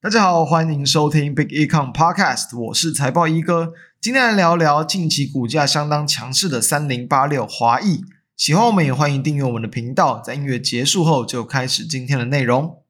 [0.00, 3.72] 大家好，欢迎收听 Big Econ Podcast，我是财报一哥。
[4.00, 8.04] 今天来聊聊近期股价相当强势的三零八六华裔。
[8.36, 10.20] 喜欢我们也欢迎订阅我们的频道。
[10.20, 12.84] 在音乐结束后，就开始今天的内容。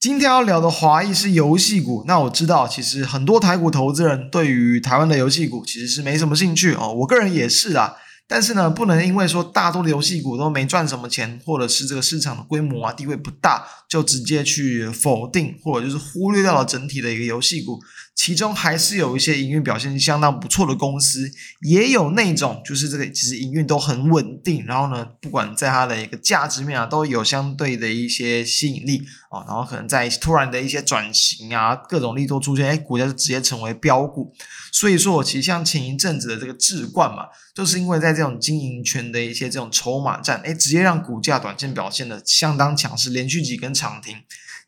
[0.00, 7.96] 今天要聊的华裔是游戏股，那我知道其实很多台股投资人对于台湾的游戏股其实是没什么兴趣哦，我个人也是啊。
[8.26, 17.78] 但是呢，不能因为说大多的游戏股都没赚什么钱，或者是这个市场的规模啊地位不大，就直接去否定或者就是忽略掉了整体的一个游戏股。
[18.14, 21.30] 其中还是有一些营运表现相当不错的公司，
[21.62, 28.98] 也有那种就是这个其实营运都很稳定，然后呢，不管在它的一个价值面啊，都有相对的一些吸引力
[29.30, 34.34] 啊，然后可能在突然的一些转型啊，各种利多出现，哎，股价就直接成为标股。
[34.70, 37.24] 所以说，我其实像前一阵子的这个智冠嘛，
[37.54, 44.18] 就是因为在这种经营权的一些这种筹码战，哎，直接让股价短线表现的相当强势，连续几根涨停。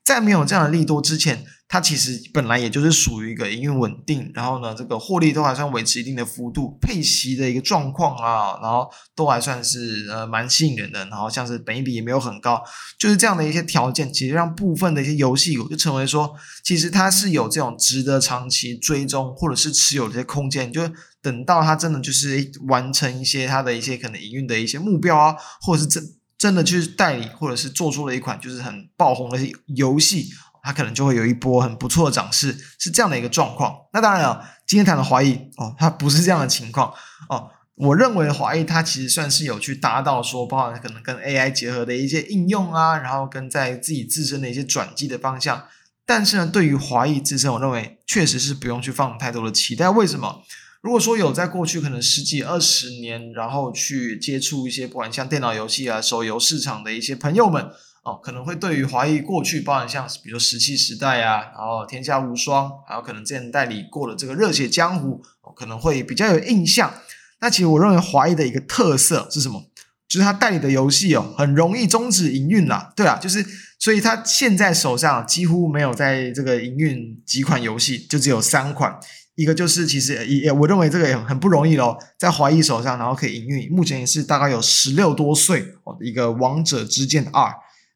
[0.05, 12.63] 在没有这样的利多之前，它其实本来也就是属于一个营运稳定，然后呢，这个获利都还算维持一定的幅度，配息的一个状况啊，然后都还算是呃蛮吸引人的，然后像是本益比也没有很高，
[12.99, 16.31] 就是这样的一些条件，其实让部分的一些游戏股就成为说，
[16.63, 20.83] 其实它是有这种值得长期追踪或者是持有的一些空间，就
[21.23, 26.03] 等到它真的就是完成一些它的一些可能营运的一些目标啊，或者是真。
[26.39, 29.39] 真的去代理，或者是做出了一款就是很爆红的
[29.77, 30.29] 游戏，
[30.63, 33.75] 它可能就会有一波很不错的涨势，是这样的一个状况。
[33.93, 36.95] 那当然了，今天谈的华义哦，它不是这样的情况
[37.29, 37.51] 哦。
[37.75, 45.65] 我认为华义它其实算是有去达到说，包含可能跟 AI 结合的一些应用啊，然后跟在自己自身的一些转机的方向。
[46.05, 49.89] 但是呢，对于华义自身，我认为确实是不用去放太多的期待。
[49.89, 50.43] 为什么？
[50.83, 57.71] 如果说有在过去可能十几二十年，然后去接触一些不管像电脑游戏啊、手游市场的一些朋友们
[58.03, 65.23] 哦，可能会对于华谊过去，包含像比如说石器时代啊，然后天下无双，还有可能之前代理过的这个热血江湖，
[65.55, 66.93] 可能会比较有印象。
[67.41, 69.65] 那其实我认为华谊的一个特色是什么？
[70.09, 72.93] 就是他代理的游戏哦，很容易终止营运啦。
[72.95, 73.45] 对啊，就是
[73.79, 78.99] 所以他现在手上几乎没有在这个营运几款游戏，就只有三款。
[79.35, 87.45] 一个就是其实也我认为这个也很不容易咯，在华谊手上，然后可以营运，目前也是大概有十六多岁哦，一个《王者之剑二》，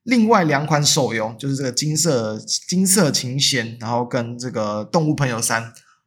[0.07, 5.63] 另外两款手游就是这个金色金色琴弦，然后跟这个《动物朋友三》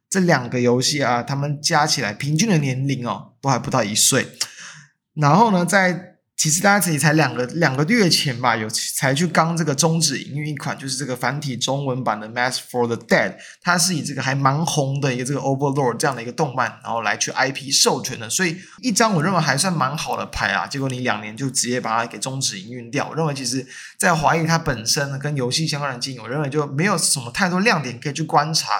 [0.08, 4.26] 这两个游戏啊，他们加起来平均的年龄哦，都还不到一岁，
[5.14, 6.09] 然后呢，在
[6.40, 20.66] 其实大家自己才两个两个月前吧，有才去刚这个终止营运一款，就是这个繁体中文版的《Mass for the Dead》，它是以这个还蛮红的一个这个 Overlord 这样的一个动漫，然后来去 IP 授权的，所以一张我认为还算蛮好的牌啊。
[20.66, 23.66] 结果你两年就直接把它给终止营运掉，我认为其实
[23.98, 28.72] 在华义它本身跟游戏相关的经营，我认为就没有什么太多亮点可以去观察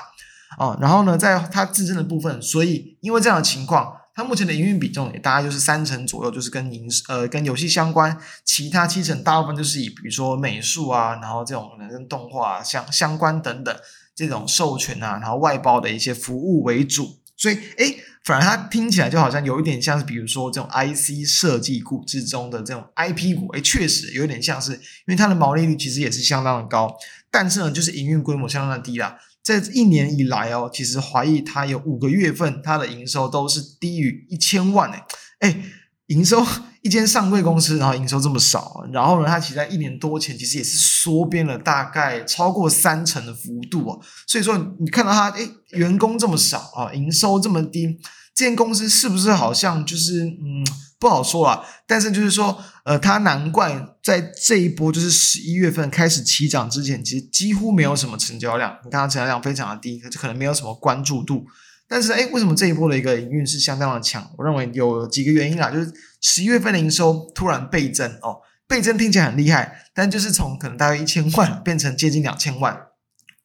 [0.56, 0.78] 啊。
[0.80, 3.99] 然后呢，在它自身的部分，所以因为这样的情况。
[4.20, 8.14] 那目前的营运比重也大概就是三成左右，就是跟营呃跟游戏相关，
[8.44, 13.74] 其他七成大部分就是以比如说美术啊，然后这种可能跟动画啊相相关等等
[14.14, 17.18] 这种授权啊，然后外包的一些服务为主。
[17.34, 26.94] 所以诶，反而它听起来就好像有一点像是比如说这种 IC 设计股之中的这种 IP 股，诶，确实有点像是，因为它的毛利率其实也是相当的高，
[27.30, 29.16] 但是呢，就是营运规模相当的低啦。
[29.42, 35.02] 这一年以来哦，其实华义它有五个月份，它的营收都是低于一千万诶
[35.40, 35.62] 诶，
[36.08, 36.44] 营收
[36.82, 47.98] 一间上柜公司，然后营收这么少，然后呢，它其实在一年多前其实也是缩编了大概超过三成的幅度哦，所以说你看到它诶，员工这么少啊，营收这么低，
[48.34, 50.64] 这间公司是不是好像就是嗯？
[51.00, 61.46] 不好说啊，但是就是说，呃，它难怪在这一波就是十一月份开始起涨之前，其实几乎没有什么成交量，你看它成交量非常的低，就可能没有什么关注度。
[61.88, 64.28] 但是，哎，为什么这一波的一个营运是相当的强？
[64.36, 72.76] 我认为有几个原因啦，就是十一月份的营收突然倍增哦，倍增听起来很厉害，但就是从可能大约一千万变成接近两千万，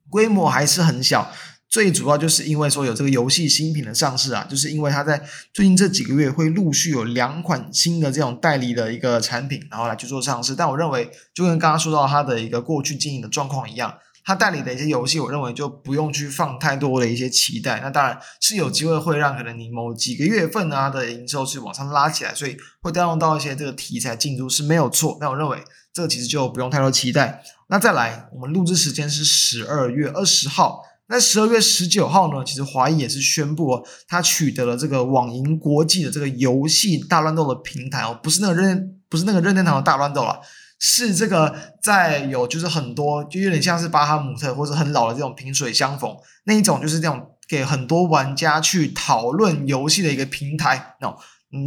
[0.10, 1.32] 规模还是很小。
[1.76, 5.22] 最主要就是因为说有这个游戏新品的上市啊，就是因为它在
[5.54, 10.56] 最近这几个月会陆续有两款新的这种代理的一个产品，然后来去做上市。
[10.56, 13.94] 但我认为就跟刚刚说到它的一个过去经营的状况一样，
[14.24, 17.82] 它代理的一些游戏，我认为就不用去放太多的一些期待。
[17.82, 25.18] 那当然是有机会会让可能你某几个月份啊的营收是往上拉起来，所以会带动到一些这个题材进驻是没有错。
[25.20, 25.62] 那我认为
[25.92, 27.44] 这个其实就不用太多期待。
[27.68, 30.82] 那再来，我们录制时间是十二月二十号。
[31.08, 40.40] 那十二月十九号呢，其实华谊也是宣布哦，他取得了这个网银国际的这个游戏大乱斗的平台哦，不是那个任不是那个任天堂的大乱斗了，
[40.80, 46.16] 是这个在有就是很多就有点像是巴哈姆特或者很老的这种萍水相逢
[46.46, 51.16] 那一种，就是这种给很多玩家去讨论游戏的一个平台哦。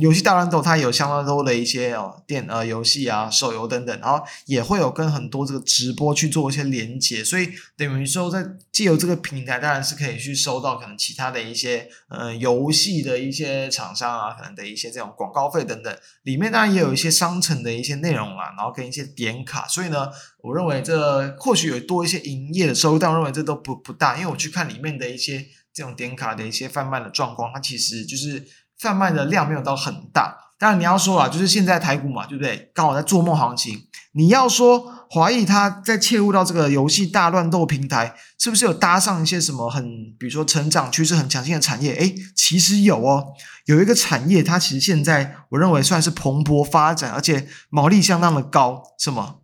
[0.00, 20.08] 游戏大乱斗它有相当多的一些哦电呃游戏啊手游等等，然后也会有跟很多这个直播去做一些连接，所以等于说在借由这个平台，当然是可以去收到可能其他的一些呃游戏的一些厂商啊，可能的一些这种广告费等等，里面当然也有一些商城的一些内容啊，然后跟一些点卡，所以呢，
[20.42, 28.46] 我认为这或许有多一些营业的收入，但我认为这都不不大，因为我去看里面的一些这种点卡的一些贩卖的状况，它其实就是。
[28.78, 32.70] 贩卖的量没有到很大，当然你要说啊，就是现在台股嘛，对不对？
[32.74, 33.84] 刚好在做梦行情。
[34.12, 39.84] 你要说华谊它在切入到这个游戏大乱斗平台，是不是有搭上一些什么很，
[40.18, 41.94] 比如说成长趋势很强劲的产业？
[41.94, 43.26] 诶，其实有哦，
[43.66, 49.40] 有一个产业它其实现在我认为算是蓬勃发展，而且毛利相当的高，什么？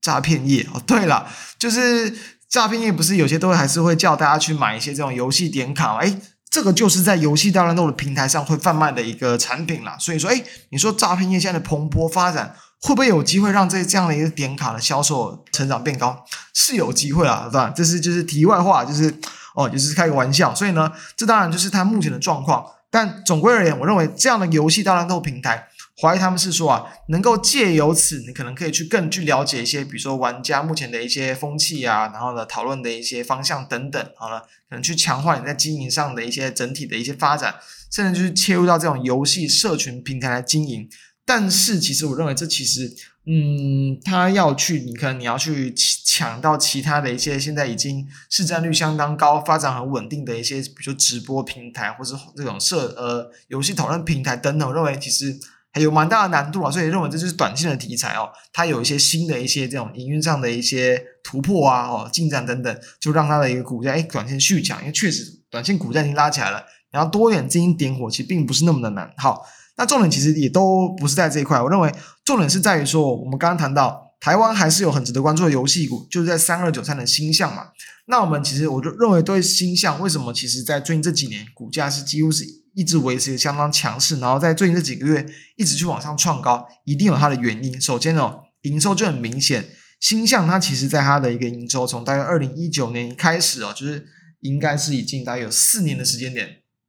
[0.00, 0.80] 诈骗业哦。
[0.86, 1.28] 对了，
[1.58, 2.16] 就是
[2.48, 5.96] 诈骗业，不是有些都会还是会叫大家去买一些这种游戏点卡？
[5.98, 6.18] 诶
[6.52, 16.26] 这个就是在游戏大乱斗的平台上会贩卖的一个产品啦，所以说，哎，你说诈骗业现在的蓬勃发展，会不会有机会让这这样的一个点卡的销售成长变高？
[16.52, 17.72] 是有机会啊，对吧？
[17.74, 19.18] 这是就是题外话，就是
[19.54, 20.54] 哦，就是开个玩笑。
[20.54, 22.62] 所以呢，这当然就是它目前的状况。
[22.90, 25.68] 但总归而言，我认为这样的游戏大乱斗平台。
[25.98, 34.40] 华谊他们是说啊，能够借由此，你可能可以去更去了解一些，比如说玩家目前的一些风气啊，然后呢，讨论的一些方向等等，好了，
[34.70, 37.54] 可能去强化你在经营上的一些整体的一些发展，
[37.92, 40.88] 甚至就是切入到这种游戏社群平台来经营。
[41.26, 42.90] 但是，其实我认为这其实，
[43.26, 55.38] 嗯，他要去，你可能你要去抢到其他的一些现在已经市占率相当高、发展很稳定的一些，比如说直播平台或是这种社呃游戏讨论平台等等，我认为其实。
[55.74, 58.28] 还有蛮大的难度啊，所以认为这就是短线的题材哦。
[58.52, 69.10] 它有一些新的一些这种营运上的一些突破啊，哦，进展等等，就让它的一个股价诶短线续强，因为确实短线股价已经拉起来了，然后多一点资金点火，其实并不是那么的难。
[69.16, 69.46] 好，
[69.78, 71.90] 那重点其实也都不是在这一块，我认为
[72.22, 77.68] 重点是在于说，我们刚刚谈到台湾还是有很值得关注的游戏股，就是在三二九三的星象嘛。
[78.06, 82.61] 那我们其实我就认为对星象为什么其实在最近这几年股价是几乎是。
[82.74, 85.26] 一直维持相当强势，然后在最近这几个月
[85.56, 87.80] 一直去往上创高，一定有它的原因。
[87.80, 89.68] 首先哦，营收就很明显，
[90.00, 94.06] 星象它其实在它的一个营收从大概二零一九年开始哦，就是
[94.40, 96.48] 应该是已经大概有四年的时间点，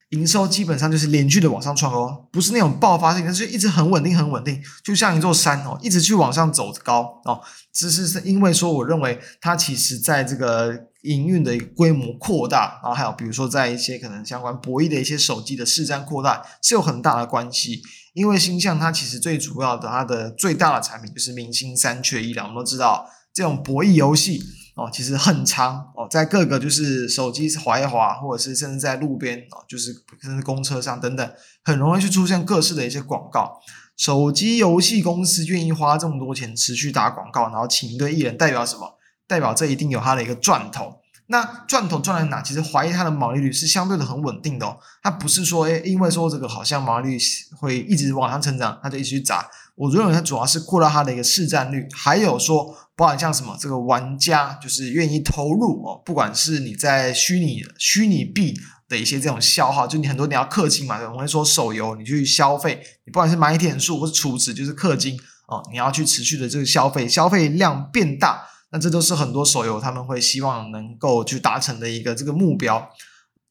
[0.09, 7.41] 营收基本上就是连续的往上创高，不是那种爆发性，但是一直很稳定很稳定，就像一座山哦，一直去往上走高哦。
[7.73, 10.92] 只是是因为说，我认为它其实在这个。
[11.03, 17.81] 营运的规模扩大，然后还有比如说在一些可能相关博弈的一些手机的市占扩大是有很大的关系。
[18.13, 22.43] 因为星象它其实最主要的它的最大的产品就是明星三缺一了。
[22.43, 24.39] 我们都知道这种博弈游戏
[24.75, 31.31] 哦，其实很长哦，在各个就是手机滑一滑，或者是甚至在路边哦，就是甚至公车上等等，
[31.63, 33.59] 很容易去出现各式的一些广告。
[33.97, 38.97] 手机游戏公司愿意花这么多钱持续打广告，然后请一堆艺人，代表什么？
[39.33, 40.93] 代表这一定有它的一个赚头，
[41.25, 42.39] 那赚头赚在哪？
[42.39, 47.17] 其实怀疑它的毛利率是相对的很稳定的哦，它不是说诶，因为说这个好像毛利率
[47.59, 49.49] 会一直往上成长，它就一直去砸。
[49.75, 58.53] 我认为它主要是扩大它的一个市占率，还有说包含像什么这个玩家就是愿意投入哦，不管是你在虚拟虚拟币
[58.87, 65.17] 的一些这种消耗，就你很多你要氪金嘛，我会说手游你去消费，你不管是买点数或是储值，就是氪金
[65.47, 68.43] 哦，你要去持续的这个消费，消费量变大。
[68.73, 72.89] 那这都是很多手游他们会希望能够去达成的一个这个目标。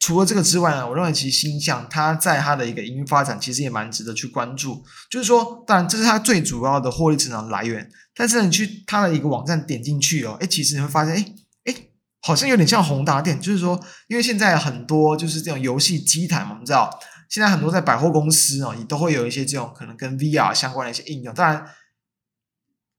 [0.00, 4.82] 除了这个之外呢，我认为其实星象它在它的一个营运发展其实也蛮值得去关注。
[5.08, 7.88] 就是说，当然这是它最主要的获利成长来源。
[8.16, 11.34] 但是你去它的一个网站点进去哦，诶，其实你会发现，诶
[11.66, 13.40] 诶，好像有点像宏达电。
[13.40, 16.90] 就是说，因为现在很多就是这种游戏机台嘛，我们知道
[17.28, 21.32] 现在很多在百货公司哦，也都会有一些这种可能跟 VR 相关的一些应用。
[21.32, 21.64] 当然。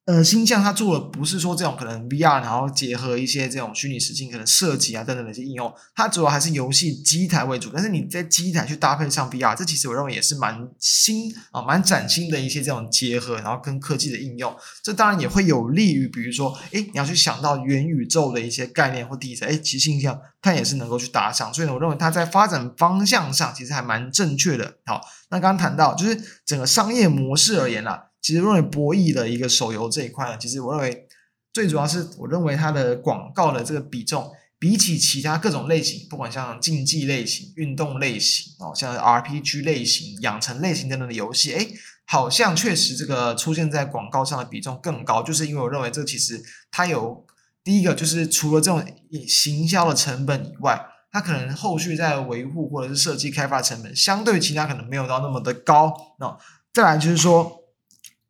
[0.06, 7.70] 呃，星象它做的不是说这种可能 VR，然后结合一些这种虚拟实境可能设计啊等等的一些应用，它主要还是游戏机台为主。
[7.74, 14.54] 但是你在机台去搭配上 VR，这其实我认为也是蛮新啊，蛮崭新的一些这种结合，然后跟科技的应用。
[14.84, 21.54] 这当然也会有利于，比如说，诶，你要去想到元宇宙的一些概念或题材，诶，其实星象它也是能够去搭上。
[21.54, 24.80] 所以呢，我认为它在发展方向上其实还蛮正确的。
[24.86, 28.08] 好，那刚刚谈到就是整个商业模式而言啦。
[28.24, 31.06] 其实认为博弈的一个手游这一块呢，其实我认为
[31.54, 41.68] 最主要是我认为它的广告的这个比重比起其他各种类型，不管像竞技类型、运动类型哦，像 RPG 类型、养成类型等等的游戏，诶，
[42.06, 47.26] 好像确实这个出现在广告上的比重更高，就是因为我认为这其实它有
[47.62, 48.82] 第一个就是除了这种
[49.28, 55.94] 行销的成本以外，它可能后续在维护或者是设计开发成本相对其他可能没有到那么的高。
[56.20, 56.38] 那
[56.74, 57.63] 再来就是说，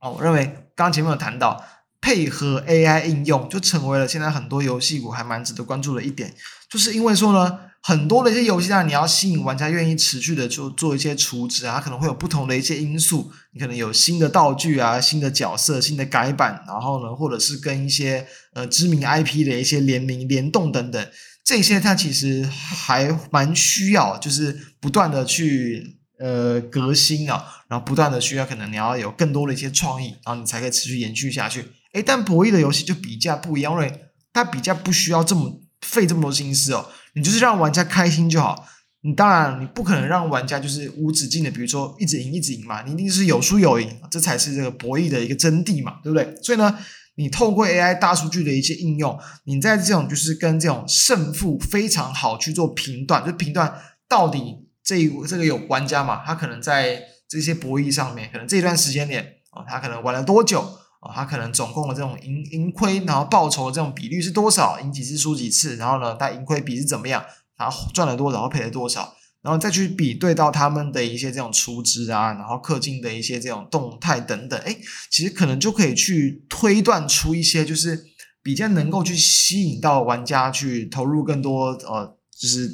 [0.04, 1.64] 哦，我认为刚前面有谈到。
[2.06, 6.34] 配合 AI 应用，就成为了现在很多游戏股还蛮值得关注的一点，
[6.70, 21.08] 就是因为说呢，很多的一些游戏啊，你要吸引玩家愿意持续的就做一些储值啊，它可能会有不同的一些因素，你可能有新的道具啊、新的角色、新的改版，然后呢，或者是跟一些呃知名 IP 的一些联名联动等等，
[21.46, 26.00] 这些它其实还蛮需要，就是不断的去。
[26.24, 31.66] 呃，革新啊，然后不断的需要，可能你要有更多的一些创意，然后你才可以持续延续下去。
[31.92, 38.66] 诶，但博弈的游戏就比较不一样，因为它比较不需要这么费这么多心思哦，你就是让玩家开心就好。
[39.02, 46.34] 你当然你不可能让玩家就是无止境的，比如说一直赢一直赢嘛，你一定是有输有赢，这才是这个博弈的一个真谛嘛，对不对？
[46.42, 46.80] 所以呢，
[47.16, 53.78] 你透过 AI 大数据的一些应用，你在这种就是跟这种胜负非常好去做评断，就评断
[54.08, 54.64] 到底。
[54.84, 60.60] 这这个有玩家嘛，他可能在这些博弈上面，可能这一段时间点啊，他可能玩了多久
[61.00, 61.14] 啊？
[61.14, 64.80] 他可能总共的这种盈盈亏，然后报酬的这种比率是多少？
[64.80, 65.78] 赢几次输几次？
[65.78, 67.24] 然后呢，他盈亏比是怎么样？
[67.58, 69.16] 然后赚了多少，赔了多少？
[69.42, 74.78] 然后再去比对到他们的一些这种出资啊，然后氪金的一些这种动态等等，哎，
[75.10, 78.06] 其实可能就可以去推断出一些，就是
[78.42, 82.70] 比较能够去吸引到玩家去投入更多，呃，就是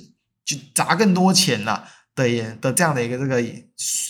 [0.46, 1.88] 去砸更多钱了。
[2.20, 3.42] 的演的这样的一个这个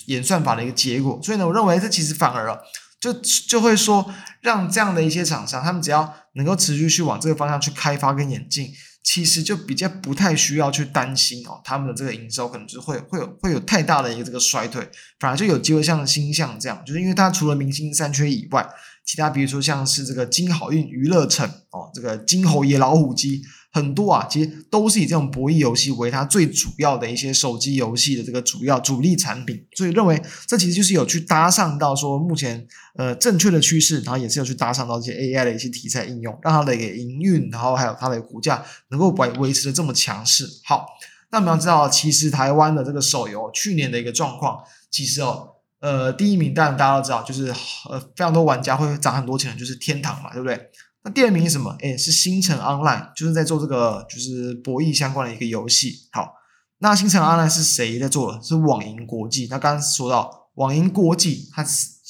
[0.08, 2.58] 演算法的一个结果，所以呢，我认为这其实反而啊
[3.00, 3.14] 就
[3.48, 4.12] 就会说，
[4.42, 8.74] 让这样的一些厂商，他们只要能够持续去往这个方向去开发跟演进，
[9.04, 14.90] 其实就比较不太需要去担心哦，他们的这个营收可能就会会有会有太大的一个这个衰退，
[15.20, 18.68] 反而就有机会像星象这样，就是因为它除了明星三缺以外，
[19.06, 23.44] 其他比如说像是这个金好运娱乐城哦，这个金猴爷老虎机。
[23.72, 40.48] 很多啊，其实都是以这种博弈游戏为它最主要的一些手机游戏的这个主要主力产品，所以认为这其实就是有去搭上到说目前呃正确的趋势，然后也是有去搭上到这些 AI 的一些题材应用，让它的一个营运，然后还有它的股价能够维维持的这么强势。
[40.66, 40.88] 好，
[41.32, 44.58] 那我们要知道，其实台湾的这个手游去年的一个状况，
[44.90, 45.48] 其实哦，
[45.80, 47.54] 呃，第一名当然大家都知道，就是
[47.88, 50.60] 呃非常多玩家会涨很多钱，就是天堂嘛，对不对？
[51.04, 51.76] 那第二名是什么？
[51.80, 56.10] 诶，是星辰 Online，就是在做这个就是博弈相关的一个游戏。
[56.12, 56.34] 好，
[56.80, 58.38] 那星辰 Online 是谁在做？
[58.42, 59.48] 是网银国际。
[59.50, 61.66] 那刚刚说到网银国际，它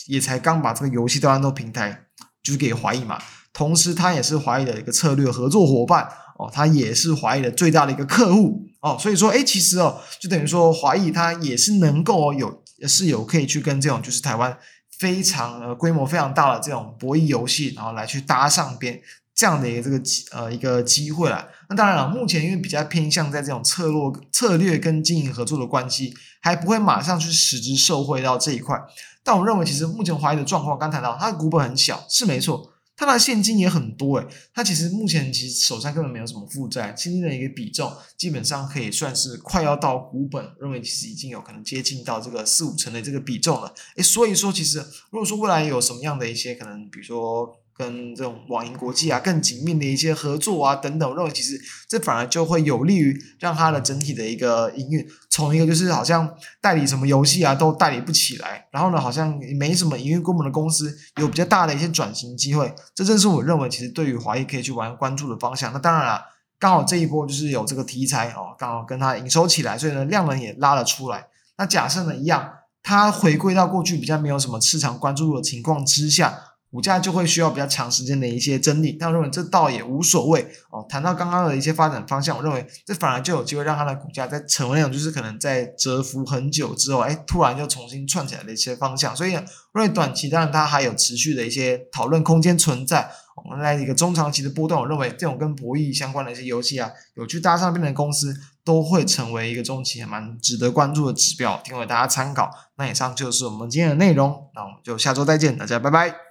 [0.08, 2.06] 也才刚把这个游戏端到平台，
[2.42, 3.22] 就是给华谊嘛。
[3.54, 6.08] 同时，它也是华谊的一个策略合作伙伴
[6.40, 8.98] 哦，它也是华谊的最大的一个客户哦。
[9.00, 14.58] 所以说，诶，其实哦，就等于说华谊它也是能够有，是有可以去跟这种就是台湾。
[15.00, 19.02] 非常呃规模非常大的这种博弈游戏，然后来去搭上边
[19.34, 20.02] 这样的一个这个
[20.32, 21.48] 呃一个机会啦。
[21.70, 28.78] 那当然了，目前因为比较偏向在这种策略策略跟经营合作的关系，还不会马上去使之受惠到这一块。
[29.24, 32.74] 但我认为，其实目前华谊的状况，刚谈到它的股本很小，是没错。
[33.00, 43.74] 它的现金也很多诶，它其实目前其实手上根本没有什么负债，现金的一个比重基本上可以算是快要到股本，认为其实已经有可能接近到这个四五成的这个比重了。
[43.96, 44.80] 诶，所以说其实
[45.12, 47.59] 如果说未来有什么样的一些可能，比如说。
[47.80, 51.58] 跟这种网银国际啊更紧密的一些合作啊等等，我认为其实
[51.88, 65.72] 这反而就会有利于让它的整体的一个营运，从一个就是好像代理什么游戏啊都代理不起来，然后呢好像没什么营运规模的公司有比较大的一些转型机会，这正是我认为其实对于华谊可以去玩关注的方向。
[65.72, 66.22] 那当然了，
[66.60, 71.28] 刚好这一波就是有这个题材哦，刚好跟它营收起来，所以呢量能也拉了出来。
[71.58, 76.42] 那假设呢一样，它回归到过去比较没有什么市场关注的情况之下。
[76.72, 80.86] 股价就会需要比较长时间的一些整理，但我认为这倒也无所谓哦。
[80.88, 89.16] 谈到刚刚的一些发展方向，我认为这反而就有机会让它的股价在成为那种就是可能在蛰伏很久之后，哎，突然就重新窜起来的一些方向。
[89.16, 93.10] 所以，我认为短期当然它还有持续的一些讨论空间存在。
[93.36, 98.36] 我们来一个中长期的波段，我认为这种跟博弈相关的一些游戏啊，有去搭上边的公司，
[98.66, 102.52] 都会成为一个中期还蛮值得关注的指标，提供给大家参考。
[102.76, 106.29] 那以上就是我们今天的内容，那我们就下周再见，大家拜拜。